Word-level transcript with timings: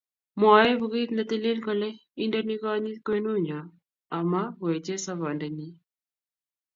Mwoe 0.39 0.69
bukuit 0.79 1.09
ne 1.13 1.23
tilil 1.29 1.59
kole, 1.65 1.89
indeni 2.23 2.55
konyi 2.61 2.91
kwenunyo, 3.05 3.59
ama 4.17 4.41
wechei 4.63 5.01
sobondenyi 5.05 5.67